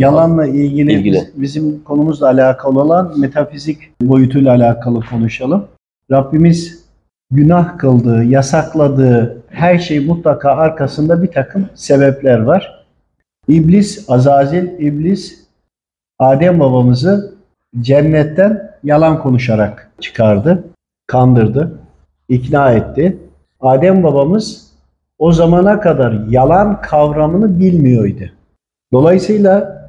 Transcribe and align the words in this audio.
Yalanla 0.00 0.46
ilgili, 0.46 0.92
İlgili. 0.92 1.14
biz- 1.14 1.42
bizim 1.42 1.84
konumuzla 1.84 2.26
alakalı 2.26 2.80
olan 2.80 3.12
metafizik 3.20 3.78
boyutuyla 4.00 4.52
alakalı 4.54 5.00
konuşalım. 5.10 5.64
Rabbimiz 6.10 6.84
günah 7.30 7.78
kıldığı, 7.78 8.24
yasakladığı 8.24 9.42
her 9.50 9.78
şey 9.78 10.06
mutlaka 10.06 10.50
arkasında 10.50 11.22
bir 11.22 11.28
takım 11.32 11.66
sebepler 11.74 12.38
var. 12.38 12.84
İblis, 13.48 14.10
Azazil, 14.10 14.68
İblis 14.78 15.44
Adem 16.18 16.60
babamızı 16.60 17.34
cennetten 17.80 18.70
yalan 18.84 19.18
konuşarak 19.22 19.90
çıkardı, 20.00 20.64
kandırdı, 21.06 21.78
ikna 22.28 22.70
etti. 22.72 23.18
Adem 23.60 24.02
babamız 24.02 24.70
o 25.18 25.32
zamana 25.32 25.80
kadar 25.80 26.12
yalan 26.28 26.80
kavramını 26.80 27.60
bilmiyordu. 27.60 28.24
Dolayısıyla 28.92 29.83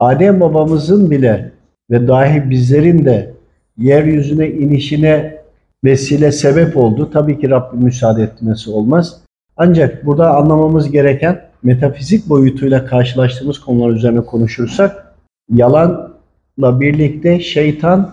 Adem 0.00 0.40
babamızın 0.40 1.10
bile 1.10 1.52
ve 1.90 2.08
dahi 2.08 2.50
bizlerin 2.50 3.04
de 3.04 3.34
yeryüzüne 3.78 4.48
inişine 4.48 5.38
vesile 5.84 6.32
sebep 6.32 6.76
oldu. 6.76 7.10
Tabii 7.12 7.40
ki 7.40 7.50
Rabbim 7.50 7.84
müsaade 7.84 8.22
etmesi 8.22 8.70
olmaz. 8.70 9.20
Ancak 9.56 10.06
burada 10.06 10.36
anlamamız 10.36 10.90
gereken 10.90 11.40
metafizik 11.62 12.28
boyutuyla 12.28 12.86
karşılaştığımız 12.86 13.60
konular 13.60 13.90
üzerine 13.90 14.20
konuşursak 14.20 15.14
yalanla 15.54 16.80
birlikte 16.80 17.40
şeytan 17.40 18.10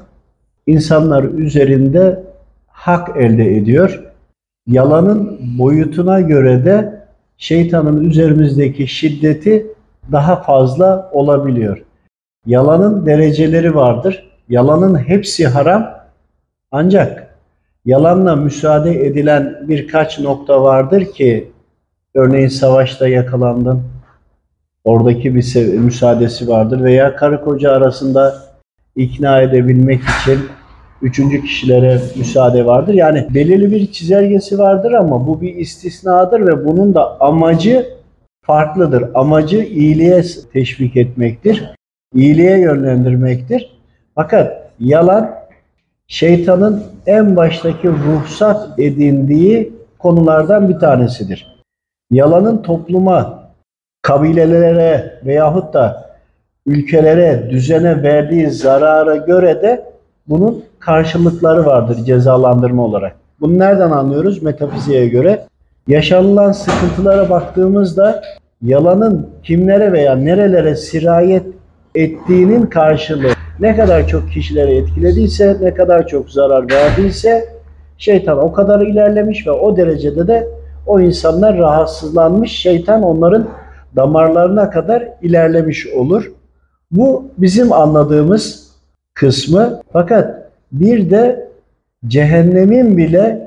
insanlar 0.68 1.24
üzerinde 1.24 2.24
hak 2.68 3.18
elde 3.18 3.58
ediyor. 3.58 4.04
Yalanın 4.68 5.40
boyutuna 5.60 6.22
göre 6.22 6.66
de 6.66 7.06
şeytanın 7.38 8.04
üzerimizdeki 8.04 8.88
şiddeti 8.88 9.68
daha 10.12 10.36
fazla 10.36 11.10
olabiliyor. 11.14 11.84
Yalanın 12.46 13.06
dereceleri 13.06 13.76
vardır. 13.76 14.32
Yalanın 14.50 14.96
hepsi 14.96 15.48
haram. 15.48 15.96
Ancak 16.72 17.36
yalanla 17.86 18.36
müsaade 18.36 19.06
edilen 19.06 19.58
birkaç 19.68 20.20
nokta 20.20 20.64
vardır 20.64 21.06
ki 21.06 21.52
örneğin 22.16 22.48
savaşta 22.48 23.08
yakalandın. 23.08 23.84
Oradaki 24.84 25.36
bir 25.36 25.56
müsaadesi 25.78 26.48
vardır 26.48 26.84
veya 26.84 27.16
karı 27.16 27.44
koca 27.44 27.72
arasında 27.72 28.36
ikna 28.96 29.42
edebilmek 29.42 30.02
için 30.04 30.40
üçüncü 31.02 31.42
kişilere 31.42 32.02
müsaade 32.16 32.66
vardır. 32.66 32.94
Yani 32.94 33.28
belirli 33.34 33.72
bir 33.72 33.92
çizelgesi 33.92 34.60
vardır 34.60 34.92
ama 34.92 35.28
bu 35.28 35.42
bir 35.42 35.56
istisnadır 35.56 36.48
ve 36.48 36.66
bunun 36.66 36.96
da 36.96 37.22
amacı 37.22 37.96
farklıdır. 38.46 39.10
Amacı 39.14 39.58
iyiliğe 39.58 40.24
teşvik 40.54 40.98
etmektir. 40.98 41.76
iyiliğe 42.14 42.60
yönlendirmektir. 42.60 43.80
Fakat 44.16 44.72
yalan 44.80 45.36
şeytanın 46.08 46.84
en 47.08 47.36
baştaki 47.36 47.90
ruhsat 47.90 48.80
edindiği 48.80 49.74
konulardan 50.00 50.70
bir 50.70 50.80
tanesidir. 50.80 51.56
Yalanın 52.12 52.62
topluma, 52.62 53.50
kabilelere 54.02 55.20
veyahut 55.26 55.74
da 55.74 56.16
ülkelere, 56.66 57.50
düzene 57.50 58.04
verdiği 58.04 58.50
zarara 58.50 59.16
göre 59.16 59.62
de 59.62 59.86
bunun 60.28 60.64
karşılıkları 60.80 61.66
vardır 61.66 61.96
cezalandırma 62.06 62.84
olarak. 62.84 63.16
Bunu 63.40 63.60
nereden 63.60 63.92
anlıyoruz? 63.92 64.44
Metafiziğe 64.44 65.08
göre. 65.08 65.48
Yaşanılan 65.88 66.52
sıkıntılara 66.52 67.30
baktığımızda 67.30 68.22
yalanın 68.62 69.30
kimlere 69.44 69.92
veya 69.92 70.16
nerelere 70.16 70.76
sirayet 70.76 71.44
ettiğinin 71.96 72.62
karşılığı 72.62 73.34
ne 73.60 73.76
kadar 73.76 74.08
çok 74.08 74.32
kişileri 74.32 74.78
etkilediyse, 74.78 75.58
ne 75.62 75.74
kadar 75.74 76.08
çok 76.08 76.30
zarar 76.30 76.72
verdiyse 76.72 77.56
şeytan 77.98 78.38
o 78.38 78.52
kadar 78.54 78.82
ilerlemiş 78.82 79.48
ve 79.48 79.52
o 79.52 79.78
derecede 79.78 80.28
de 80.28 80.48
o 80.88 81.00
insanlar 81.00 81.58
rahatsızlanmış. 81.58 82.52
Şeytan 82.52 83.04
onların 83.04 83.48
damarlarına 83.96 84.70
kadar 84.70 85.10
ilerlemiş 85.22 85.88
olur. 85.88 86.32
Bu 86.92 87.26
bizim 87.38 87.74
anladığımız 87.74 88.72
kısmı. 89.14 89.82
Fakat 89.94 90.50
bir 90.72 91.10
de 91.10 91.50
cehennemin 92.08 92.98
bile 92.98 93.45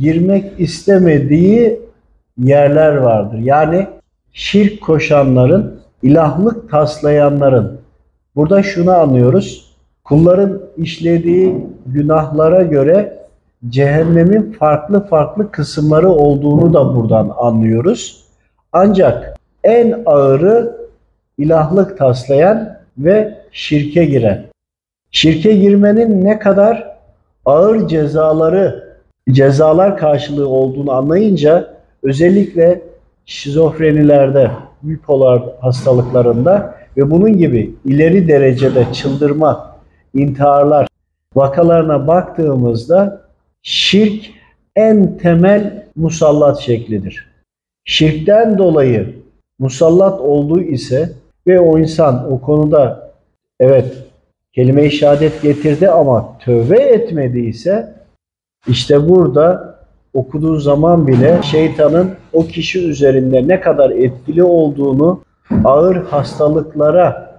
girmek 0.00 0.60
istemediği 0.60 1.80
yerler 2.38 2.96
vardır. 2.96 3.38
Yani 3.38 3.86
şirk 4.32 4.82
koşanların, 4.82 5.80
ilahlık 6.02 6.70
taslayanların. 6.70 7.80
Burada 8.36 8.62
şunu 8.62 8.90
anlıyoruz. 8.90 9.76
Kulların 10.04 10.60
işlediği 10.76 11.66
günahlara 11.86 12.62
göre 12.62 13.18
cehennemin 13.68 14.52
farklı 14.52 15.06
farklı 15.06 15.50
kısımları 15.50 16.10
olduğunu 16.10 16.74
da 16.74 16.96
buradan 16.96 17.32
anlıyoruz. 17.36 18.24
Ancak 18.72 19.36
en 19.64 20.02
ağırı 20.06 20.76
ilahlık 21.38 21.98
taslayan 21.98 22.76
ve 22.98 23.38
şirke 23.52 24.04
giren. 24.04 24.44
Şirke 25.10 25.52
girmenin 25.52 26.24
ne 26.24 26.38
kadar 26.38 26.96
ağır 27.44 27.88
cezaları, 27.88 28.85
cezalar 29.30 29.96
karşılığı 29.96 30.48
olduğunu 30.48 30.92
anlayınca 30.92 31.76
özellikle 32.02 32.82
şizofrenilerde, 33.26 34.50
bipolar 34.82 35.42
hastalıklarında 35.60 36.74
ve 36.96 37.10
bunun 37.10 37.38
gibi 37.38 37.74
ileri 37.84 38.28
derecede 38.28 38.86
çıldırma, 38.92 39.76
intiharlar 40.14 40.88
vakalarına 41.34 42.06
baktığımızda 42.06 43.20
şirk 43.62 44.24
en 44.76 45.18
temel 45.18 45.86
musallat 45.96 46.58
şeklidir. 46.58 47.26
Şirkten 47.84 48.58
dolayı 48.58 49.14
musallat 49.58 50.20
olduğu 50.20 50.60
ise 50.60 51.12
ve 51.46 51.60
o 51.60 51.78
insan 51.78 52.32
o 52.32 52.40
konuda 52.40 53.10
evet 53.60 53.96
kelime-i 54.52 54.90
şehadet 54.90 55.42
getirdi 55.42 55.90
ama 55.90 56.38
tövbe 56.38 56.78
etmediyse 56.78 57.95
işte 58.68 59.08
burada 59.08 59.76
okuduğu 60.14 60.56
zaman 60.56 61.06
bile 61.06 61.40
şeytanın 61.42 62.10
o 62.32 62.46
kişi 62.46 62.88
üzerinde 62.88 63.48
ne 63.48 63.60
kadar 63.60 63.90
etkili 63.90 64.44
olduğunu, 64.44 65.20
ağır 65.64 65.96
hastalıklara 65.96 67.36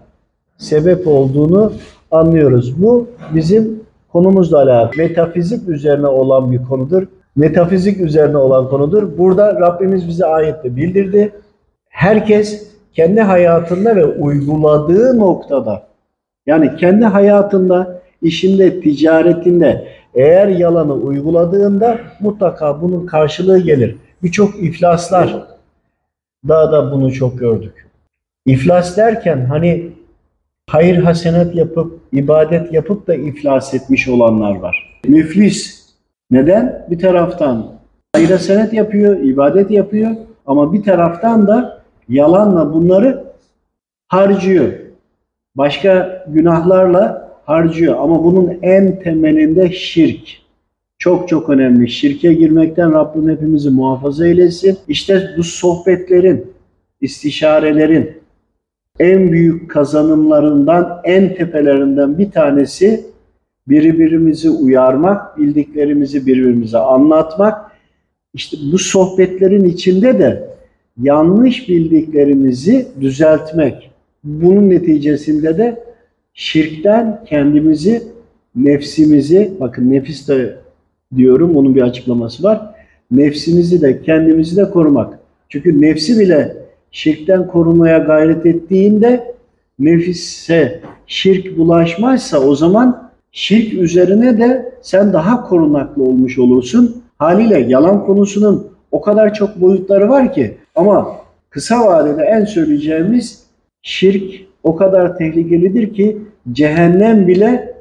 sebep 0.58 1.08
olduğunu 1.08 1.74
anlıyoruz. 2.12 2.84
Bu 2.84 3.08
bizim 3.36 3.80
konumuzla 4.12 4.58
alakalı. 4.62 4.98
Metafizik 4.98 5.70
üzerine 5.70 6.08
olan 6.08 6.52
bir 6.52 6.64
konudur. 6.64 7.04
Metafizik 7.36 8.02
üzerine 8.02 8.38
olan 8.38 8.70
konudur. 8.70 9.18
Burada 9.18 9.60
Rabbimiz 9.60 10.08
bize 10.08 10.26
ayette 10.26 10.76
bildirdi. 10.76 11.32
Herkes 11.90 12.68
kendi 12.94 13.22
hayatında 13.22 13.96
ve 13.96 14.06
uyguladığı 14.06 15.20
noktada 15.20 15.84
yani 16.46 16.76
kendi 16.76 17.06
hayatında, 17.06 18.02
işinde, 18.22 18.82
ticaretinde 18.82 19.88
eğer 20.14 20.48
yalanı 20.48 20.94
uyguladığında 20.94 22.00
mutlaka 22.20 22.82
bunun 22.82 23.06
karşılığı 23.06 23.60
gelir. 23.60 23.96
Birçok 24.24 24.64
iflaslar 24.64 25.48
daha 26.48 26.72
da 26.72 26.92
bunu 26.92 27.12
çok 27.12 27.40
gördük. 27.40 27.88
İflas 28.46 28.98
derken 28.98 29.46
hani 29.46 29.90
hayır 30.70 30.98
hasenat 30.98 31.56
yapıp, 31.56 32.00
ibadet 32.12 32.74
yapıp 32.74 33.08
da 33.08 33.16
iflas 33.16 33.74
etmiş 33.74 34.08
olanlar 34.08 34.56
var. 34.56 35.00
Müflis. 35.08 35.88
Neden? 36.32 36.86
Bir 36.90 37.00
taraftan 37.00 37.72
hayır 38.14 38.30
hasenat 38.30 38.74
yapıyor, 38.74 39.18
ibadet 39.20 39.72
yapıyor 39.72 40.12
ama 40.46 40.74
bir 40.74 40.84
taraftan 40.84 41.48
da 41.48 41.82
yalanla 42.10 42.74
bunları 42.74 43.24
harcıyor. 44.08 44.74
Başka 45.56 46.24
günahlarla 46.28 47.27
harcıyor 47.48 47.98
ama 48.00 48.24
bunun 48.24 48.58
en 48.62 49.00
temelinde 49.00 49.72
şirk. 49.72 50.30
Çok 51.00 51.30
çok 51.30 51.50
önemli. 51.50 51.90
Şirke 51.90 52.34
girmekten 52.34 52.94
Rabbim 52.94 53.30
hepimizi 53.30 53.70
muhafaza 53.70 54.28
eylesin. 54.28 54.78
İşte 54.88 55.30
bu 55.38 55.44
sohbetlerin, 55.44 56.46
istişarelerin 57.02 58.12
en 59.00 59.32
büyük 59.32 59.72
kazanımlarından, 59.72 61.02
en 61.04 61.36
tepelerinden 61.36 62.18
bir 62.18 62.32
tanesi 62.32 63.06
birbirimizi 63.68 64.50
uyarmak, 64.50 65.38
bildiklerimizi 65.38 66.28
birbirimize 66.28 66.78
anlatmak. 66.78 67.72
İşte 68.34 68.58
bu 68.72 68.78
sohbetlerin 68.78 69.66
içinde 69.66 70.20
de 70.20 70.50
yanlış 71.02 71.70
bildiklerimizi 71.70 72.88
düzeltmek. 73.02 73.92
Bunun 74.24 74.70
neticesinde 74.70 75.58
de 75.58 75.87
şirkten 76.38 77.22
kendimizi, 77.26 78.04
nefsimizi, 78.56 79.54
bakın 79.60 79.92
nefis 79.92 80.28
de 80.28 80.56
diyorum, 81.16 81.58
onun 81.58 81.76
bir 81.76 81.82
açıklaması 81.82 82.44
var. 82.44 82.62
Nefsimizi 83.12 83.82
de 83.82 84.02
kendimizi 84.02 84.58
de 84.58 84.70
korumak. 84.70 85.20
Çünkü 85.50 85.82
nefsi 85.82 86.20
bile 86.20 86.58
şirkten 86.92 87.48
korumaya 87.48 87.98
gayret 87.98 88.46
ettiğinde 88.46 89.36
nefise 89.80 90.82
şirk 91.08 91.58
bulaşmazsa 91.58 92.40
o 92.40 92.56
zaman 92.56 93.10
şirk 93.32 93.74
üzerine 93.74 94.38
de 94.38 94.74
sen 94.82 95.14
daha 95.14 95.44
korunaklı 95.44 96.04
olmuş 96.04 96.40
olursun. 96.40 97.04
Haliyle 97.18 97.60
yalan 97.60 98.06
konusunun 98.06 98.68
o 98.92 99.02
kadar 99.02 99.34
çok 99.34 99.62
boyutları 99.62 100.10
var 100.10 100.34
ki 100.34 100.58
ama 100.76 101.16
kısa 101.50 101.86
vadede 101.86 102.24
en 102.24 102.46
söyleyeceğimiz 102.46 103.44
şirk 103.82 104.48
o 104.68 104.76
kadar 104.76 105.18
tehlikelidir 105.18 105.94
ki 105.94 106.18
cehennem 106.52 107.28
bile 107.28 107.76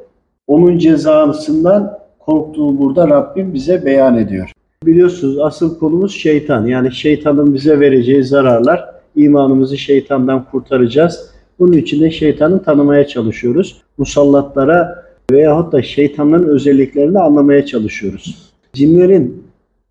onun 0.47 0.79
cezasından 0.79 1.99
korktuğu 2.19 2.79
burada 2.79 3.09
Rabbim 3.09 3.55
bize 3.55 3.85
beyan 3.85 4.19
ediyor. 4.19 4.53
Biliyorsunuz 4.87 5.39
asıl 5.39 5.79
konumuz 5.79 6.15
şeytan. 6.15 6.67
Yani 6.67 6.93
şeytanın 6.93 7.55
bize 7.55 7.81
vereceği 7.81 8.25
zararlar. 8.25 8.85
imanımızı 9.17 9.79
şeytandan 9.79 10.45
kurtaracağız. 10.51 11.31
Bunun 11.59 11.73
için 11.73 12.03
de 12.03 12.11
şeytanı 12.11 12.63
tanımaya 12.63 13.07
çalışıyoruz. 13.07 13.83
Musallatlara 13.99 15.05
veyahut 15.31 15.73
da 15.73 15.83
şeytanların 15.83 16.49
özelliklerini 16.49 17.19
anlamaya 17.19 17.67
çalışıyoruz. 17.67 18.53
Cinlerin 18.73 19.45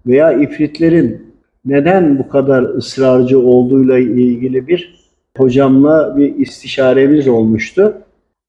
veya 0.07 0.31
ifritlerin 0.31 1.25
neden 1.65 2.19
bu 2.19 2.37
ısrar 2.37 2.63
ısrarcı 2.63 3.39
olduğuyla 3.39 3.97
ilgili 3.97 4.67
bir 4.67 5.04
hocamla 5.37 6.17
bir 6.17 6.35
istişaremiz 6.35 7.27
olmuştu. 7.27 7.93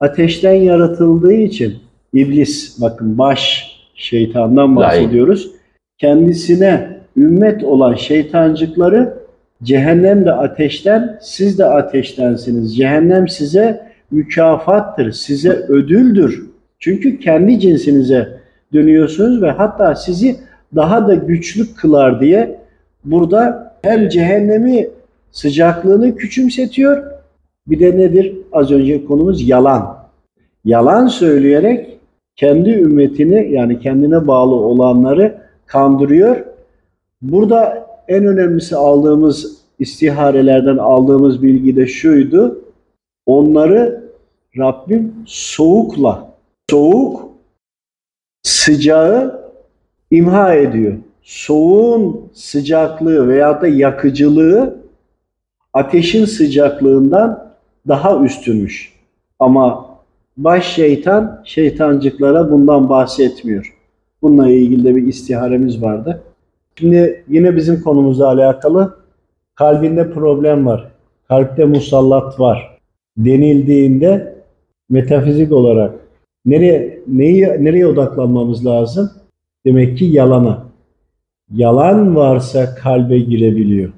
Ateşten 0.00 0.54
yaratıldığı 0.54 1.32
için 1.32 1.74
iblis, 2.14 2.80
bakın 2.80 3.18
baş 3.18 3.72
şeytandan 3.94 4.76
bahsediyoruz. 4.76 5.50
Kendisine 5.98 7.00
ümmet 7.16 7.64
olan 7.64 7.94
şeytancıkları 7.94 9.14
cehennem 9.62 10.24
de 10.24 10.32
ateşten, 10.32 11.18
siz 11.22 11.58
de 11.58 11.64
ateştensiniz. 11.64 12.76
Cehennem 12.76 13.28
size 13.28 13.86
mükafattır, 14.10 15.12
size 15.12 15.50
ödüldür. 15.50 16.46
Çünkü 16.78 17.20
kendi 17.20 17.60
cinsinize 17.60 18.28
dönüyorsunuz 18.72 19.42
ve 19.42 19.50
hatta 19.50 19.94
sizi 19.94 20.36
daha 20.74 21.08
da 21.08 21.14
güçlü 21.14 21.74
kılar 21.74 22.20
diye 22.20 22.58
burada 23.04 23.72
hem 23.82 24.08
cehennemi 24.08 24.88
sıcaklığını 25.36 26.16
küçümsetiyor 26.16 27.04
bir 27.66 27.80
de 27.80 27.96
nedir? 27.96 28.36
Az 28.52 28.70
önce 28.70 29.04
konumuz 29.04 29.48
yalan. 29.48 29.96
Yalan 30.64 31.06
söyleyerek 31.06 31.98
kendi 32.36 32.70
ümmetini 32.70 33.52
yani 33.52 33.80
kendine 33.80 34.26
bağlı 34.26 34.54
olanları 34.54 35.38
kandırıyor. 35.66 36.44
Burada 37.22 37.86
en 38.08 38.26
önemlisi 38.26 38.76
aldığımız 38.76 39.56
istiharelerden 39.78 40.76
aldığımız 40.76 41.42
bilgi 41.42 41.76
de 41.76 41.86
şuydu. 41.86 42.64
Onları 43.26 44.04
Rabbim 44.58 45.14
soğukla, 45.26 46.30
soğuk 46.70 47.28
sıcağı 48.42 49.40
imha 50.10 50.54
ediyor. 50.54 50.94
Soğuğun 51.22 52.30
sıcaklığı 52.34 53.28
veya 53.28 53.60
da 53.60 53.68
yakıcılığı 53.68 54.85
ateşin 55.76 56.24
sıcaklığından 56.24 57.52
daha 57.88 58.24
üstünmüş. 58.24 58.92
Ama 59.38 59.86
baş 60.36 60.66
şeytan 60.74 61.42
şeytancıklara 61.44 62.50
bundan 62.50 62.88
bahsetmiyor. 62.88 63.76
Bununla 64.22 64.50
ilgili 64.50 64.84
de 64.84 64.96
bir 64.96 65.06
istiharemiz 65.06 65.82
vardı. 65.82 66.22
Şimdi 66.78 67.24
yine 67.28 67.56
bizim 67.56 67.82
konumuzla 67.82 68.28
alakalı 68.28 68.96
kalbinde 69.54 70.10
problem 70.10 70.66
var. 70.66 70.88
Kalpte 71.28 71.64
musallat 71.64 72.40
var 72.40 72.78
denildiğinde 73.16 74.36
metafizik 74.90 75.52
olarak 75.52 75.94
nereye 76.46 77.02
neyi 77.08 77.42
nereye 77.42 77.86
odaklanmamız 77.86 78.66
lazım? 78.66 79.10
Demek 79.66 79.98
ki 79.98 80.04
yalana. 80.04 80.66
Yalan 81.54 82.16
varsa 82.16 82.74
kalbe 82.74 83.18
girebiliyor. 83.18 83.92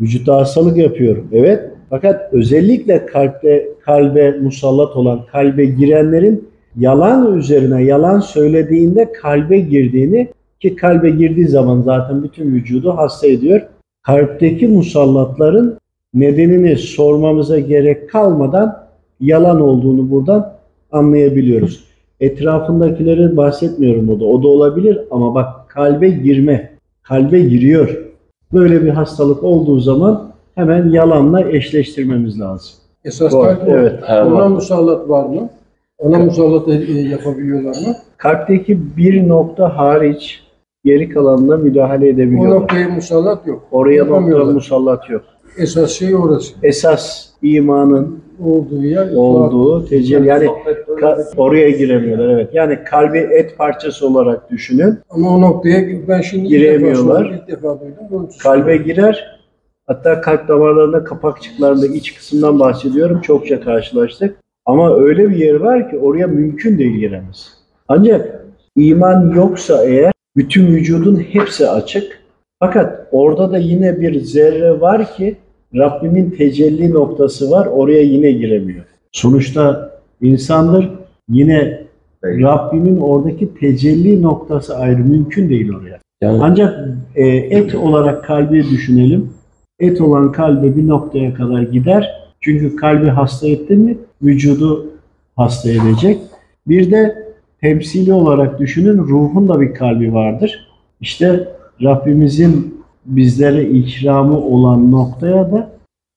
Vücutta 0.00 0.36
hastalık 0.36 0.76
yapıyor. 0.76 1.16
Evet. 1.32 1.70
Fakat 1.90 2.32
özellikle 2.32 3.06
kalpte 3.06 3.68
kalbe 3.84 4.30
musallat 4.30 4.96
olan 4.96 5.20
kalbe 5.32 5.64
girenlerin 5.64 6.48
yalan 6.76 7.38
üzerine 7.38 7.84
yalan 7.84 8.20
söylediğinde 8.20 9.12
kalbe 9.12 9.58
girdiğini 9.58 10.28
ki 10.60 10.76
kalbe 10.76 11.10
girdiği 11.10 11.46
zaman 11.46 11.80
zaten 11.82 12.22
bütün 12.22 12.54
vücudu 12.54 12.96
hasta 12.96 13.26
ediyor. 13.26 13.60
Kalpteki 14.02 14.66
musallatların 14.66 15.78
nedenini 16.14 16.76
sormamıza 16.76 17.58
gerek 17.58 18.10
kalmadan 18.10 18.84
yalan 19.20 19.60
olduğunu 19.60 20.10
buradan 20.10 20.54
anlayabiliyoruz. 20.92 21.84
Etrafındakileri 22.20 23.36
bahsetmiyorum 23.36 24.08
o 24.08 24.20
da. 24.20 24.24
O 24.24 24.42
da 24.42 24.48
olabilir 24.48 24.98
ama 25.10 25.34
bak 25.34 25.68
kalbe 25.68 26.08
girme, 26.08 26.70
kalbe 27.02 27.40
giriyor. 27.40 28.04
Böyle 28.54 28.82
bir 28.84 28.88
hastalık 28.90 29.44
olduğu 29.44 29.80
zaman 29.80 30.22
hemen 30.54 30.90
yalanla 30.90 31.50
eşleştirmemiz 31.50 32.40
lazım. 32.40 32.70
Esas 33.04 33.32
kalp 33.32 33.68
o. 33.68 33.70
evet. 33.70 34.02
Ona 34.08 34.48
musallat 34.48 35.08
var 35.08 35.24
mı? 35.24 35.48
Ona 35.98 36.18
musallat 36.18 36.68
e, 36.68 36.72
yapabiliyorlar 36.92 37.70
mı? 37.70 37.94
Kalpteki 38.16 38.96
bir 38.96 39.28
nokta 39.28 39.76
hariç 39.78 40.42
geri 40.84 41.08
kalanına 41.08 41.56
müdahale 41.56 42.06
O 42.06 42.08
edebiliyorlar. 42.08 42.60
noktaya 42.60 42.88
musallat 42.88 43.46
yok. 43.46 43.62
Oraya 43.70 44.04
nokta 44.04 44.44
musallat 44.44 45.10
yok. 45.10 45.22
Esas 45.58 45.90
şey 45.90 46.16
orası. 46.16 46.54
Esas 46.62 47.28
imanın 47.42 48.18
Olduğu 48.42 48.84
yer. 48.84 49.12
olduğu 49.14 49.86
tecelli 49.86 50.26
yani 50.26 50.46
ka- 51.00 51.36
oraya 51.36 51.70
giremiyorlar 51.70 52.28
evet. 52.28 52.50
Yani 52.52 52.78
kalbi 52.84 53.18
et 53.18 53.58
parçası 53.58 54.06
olarak 54.08 54.50
düşünün. 54.50 54.98
Ama 55.10 55.30
o 55.36 55.40
noktaya 55.40 55.84
ben 56.08 56.20
şimdi 56.20 56.48
Giremiyorlar. 56.48 57.26
ilk 57.30 57.48
defa 57.48 57.80
duydum. 57.80 58.28
Kalbe 58.42 58.76
girer. 58.76 59.40
Hatta 59.86 60.20
kalp 60.20 60.48
damarlarında 60.48 61.04
kapakçıklarında 61.04 61.86
iç 61.86 62.14
kısımdan 62.14 62.60
bahsediyorum. 62.60 63.20
Çokça 63.20 63.60
karşılaştık. 63.60 64.36
Ama 64.66 64.96
öyle 64.98 65.30
bir 65.30 65.36
yer 65.36 65.54
var 65.54 65.90
ki 65.90 65.98
oraya 65.98 66.26
mümkün 66.26 66.78
değil 66.78 66.96
giremez. 66.96 67.48
Ancak 67.88 68.44
iman 68.76 69.32
yoksa 69.36 69.84
eğer 69.84 70.12
bütün 70.36 70.66
vücudun 70.66 71.16
hepsi 71.16 71.68
açık. 71.68 72.20
Fakat 72.60 73.06
orada 73.12 73.52
da 73.52 73.58
yine 73.58 74.00
bir 74.00 74.20
zerre 74.20 74.80
var 74.80 75.14
ki 75.16 75.36
Rabbimin 75.76 76.30
tecelli 76.30 76.94
noktası 76.94 77.50
var. 77.50 77.66
Oraya 77.66 78.02
yine 78.02 78.32
giremiyor. 78.32 78.84
Sonuçta 79.12 79.90
insandır. 80.20 80.90
Yine 81.28 81.84
Rabbimin 82.24 82.96
oradaki 83.00 83.54
tecelli 83.54 84.22
noktası 84.22 84.76
ayrı. 84.76 84.98
Mümkün 84.98 85.48
değil 85.48 85.70
oraya. 85.74 85.98
Yani 86.22 86.38
Ancak 86.42 86.88
e, 87.14 87.26
et 87.26 87.74
olarak 87.74 88.24
kalbi 88.24 88.64
düşünelim. 88.70 89.30
Et 89.78 90.00
olan 90.00 90.32
kalbe 90.32 90.76
bir 90.76 90.88
noktaya 90.88 91.34
kadar 91.34 91.62
gider. 91.62 92.24
Çünkü 92.40 92.76
kalbi 92.76 93.06
hasta 93.06 93.48
ettin 93.48 93.80
mi 93.80 93.98
vücudu 94.22 94.86
hasta 95.36 95.70
edecek. 95.70 96.18
Bir 96.66 96.90
de 96.90 97.24
temsili 97.60 98.12
olarak 98.12 98.58
düşünün 98.58 98.98
ruhun 98.98 99.48
da 99.48 99.60
bir 99.60 99.74
kalbi 99.74 100.14
vardır. 100.14 100.68
İşte 101.00 101.48
Rabbimizin 101.82 102.73
bizlere 103.06 103.68
ikramı 103.68 104.40
olan 104.40 104.92
noktaya 104.92 105.52
da 105.52 105.70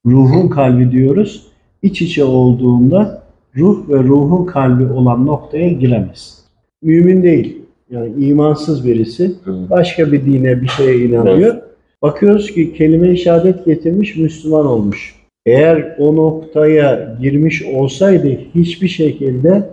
ruhun 0.05 0.47
kalbi 0.47 0.91
diyoruz. 0.91 1.47
İç 1.81 2.01
içe 2.01 2.23
olduğunda 2.23 3.23
ruh 3.55 3.89
ve 3.89 4.03
ruhun 4.03 4.45
kalbi 4.45 4.93
olan 4.93 5.25
noktaya 5.25 5.69
giremez. 5.69 6.43
Mümin 6.83 7.23
değil. 7.23 7.61
Yani 7.91 8.25
imansız 8.25 8.85
birisi 8.85 9.35
başka 9.69 10.11
bir 10.11 10.25
dine 10.25 10.61
bir 10.61 10.67
şeye 10.67 10.97
inanıyor. 10.97 11.55
Bakıyoruz 12.01 12.51
ki 12.51 12.73
kelime-i 12.73 13.17
şehadet 13.17 13.65
getirmiş 13.65 14.15
Müslüman 14.15 14.65
olmuş. 14.65 15.15
Eğer 15.45 15.95
o 15.99 16.15
noktaya 16.15 17.17
girmiş 17.21 17.63
olsaydı 17.63 18.27
hiçbir 18.55 18.87
şekilde 18.87 19.69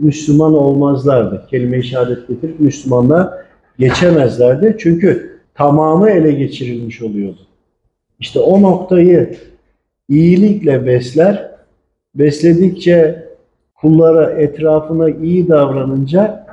Müslüman 0.00 0.54
olmazlardı. 0.54 1.46
Kelime-i 1.50 1.84
şehadet 1.84 2.28
getirip 2.28 2.60
Müslümanlığa 2.60 3.38
geçemezlerdi. 3.78 4.76
Çünkü 4.78 5.37
tamamı 5.58 6.10
ele 6.10 6.32
geçirilmiş 6.32 7.02
oluyordu. 7.02 7.40
İşte 8.20 8.40
o 8.40 8.62
noktayı 8.62 9.36
iyilikle 10.08 10.86
besler. 10.86 11.50
Besledikçe 12.14 13.28
kullara 13.74 14.30
etrafına 14.30 15.10
iyi 15.10 15.48
davranınca 15.48 16.46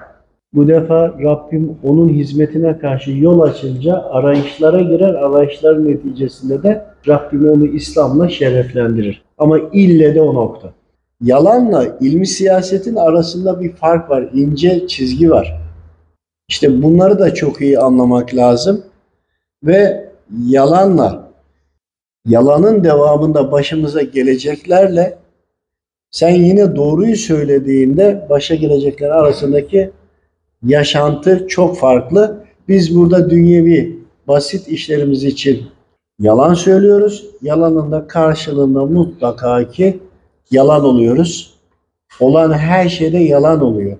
bu 0.53 0.67
defa 0.67 1.15
Rabbim 1.23 1.77
onun 1.83 2.09
hizmetine 2.09 2.79
karşı 2.79 3.11
yol 3.11 3.39
açınca 3.39 4.03
arayışlara 4.03 4.81
girer. 4.81 5.13
Arayışların 5.13 5.87
neticesinde 5.87 6.63
de 6.63 6.85
Rabbim 7.07 7.49
onu 7.49 7.65
İslam'la 7.65 8.29
şereflendirir. 8.29 9.23
Ama 9.37 9.59
ille 9.73 10.15
de 10.15 10.21
o 10.21 10.33
nokta. 10.33 10.73
Yalanla 11.21 11.97
ilmi 12.01 12.27
siyasetin 12.27 12.95
arasında 12.95 13.61
bir 13.61 13.71
fark 13.71 14.09
var. 14.09 14.29
ince 14.33 14.87
çizgi 14.87 15.31
var. 15.31 15.61
İşte 16.47 16.83
bunları 16.83 17.19
da 17.19 17.33
çok 17.33 17.61
iyi 17.61 17.79
anlamak 17.79 18.35
lazım. 18.35 18.83
Ve 19.63 20.09
yalanla 20.47 21.31
yalanın 22.25 22.83
devamında 22.83 23.51
başımıza 23.51 24.01
geleceklerle 24.01 25.17
Sen 26.15 26.29
yine 26.29 26.75
doğruyu 26.75 27.15
söylediğinde 27.15 28.27
başa 28.29 28.55
gelecekler 28.55 29.09
arasındaki 29.09 29.91
yaşantı 30.65 31.47
çok 31.47 31.77
farklı. 31.77 32.45
Biz 32.67 32.95
burada 32.95 33.29
dünyevi 33.29 33.99
basit 34.27 34.67
işlerimiz 34.67 35.23
için 35.23 35.63
yalan 36.19 36.53
söylüyoruz. 36.53 37.25
Yalanın 37.41 37.91
da 37.91 38.07
karşılığında 38.07 38.85
mutlaka 38.85 39.69
ki 39.69 39.99
yalan 40.51 40.85
oluyoruz. 40.85 41.55
Olan 42.19 42.53
her 42.53 42.89
şeyde 42.89 43.17
yalan 43.17 43.61
oluyor. 43.61 43.97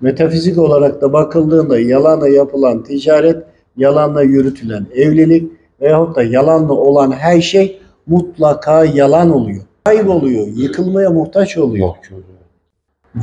Metafizik 0.00 0.58
olarak 0.58 1.00
da 1.02 1.12
bakıldığında 1.12 1.80
yalanla 1.80 2.28
yapılan 2.28 2.84
ticaret, 2.84 3.36
yalanla 3.76 4.22
yürütülen 4.22 4.86
evlilik 4.94 5.52
veyahut 5.80 6.16
da 6.16 6.22
yalanla 6.22 6.72
olan 6.72 7.12
her 7.12 7.40
şey 7.40 7.78
mutlaka 8.06 8.84
yalan 8.84 9.30
oluyor. 9.30 9.62
Kayboluyor, 9.84 10.46
yıkılmaya 10.46 11.10
muhtaç 11.10 11.58
oluyor. 11.58 11.94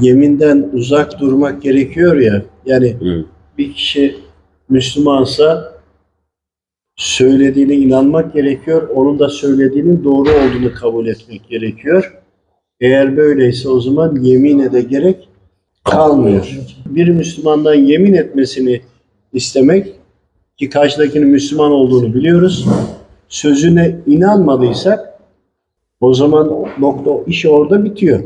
Yeminden 0.02 0.70
uzak 0.74 1.20
durmak 1.20 1.62
gerekiyor 1.62 2.18
ya. 2.18 2.42
Yani 2.66 2.98
Hı. 3.00 3.26
bir 3.58 3.74
kişi 3.74 4.16
Müslümansa 4.70 5.74
söylediğine 6.96 7.76
inanmak 7.76 8.34
gerekiyor. 8.34 8.90
Onun 8.96 9.20
da 9.20 9.30
söylediğinin 9.30 10.04
doğru 10.04 10.30
olduğunu 10.30 10.74
kabul 10.74 11.08
etmek 11.08 11.50
gerekiyor. 11.50 12.20
Eğer 12.80 13.18
böyleyse 13.18 13.70
o 13.70 13.80
zaman 13.80 14.16
yemine 14.22 14.72
de 14.72 14.82
gerek 14.82 15.30
kalmıyor. 15.84 16.60
Bir 16.86 17.10
Müslümandan 17.10 17.74
yemin 17.74 18.14
etmesini 18.14 18.82
istemek 19.34 19.94
ki 20.58 20.70
karşıdakinin 20.70 21.28
Müslüman 21.28 21.72
olduğunu 21.72 22.14
biliyoruz. 22.14 22.68
Sözüne 23.30 24.00
inanmadıysak 24.06 25.20
o 26.02 26.14
zaman 26.14 26.68
nokta 26.80 27.12
iş 27.28 27.46
orada 27.46 27.86
bitiyor. 27.86 28.24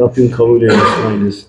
Rabbim 0.00 0.30
kabul 0.30 0.62
eylesin. 0.62 1.46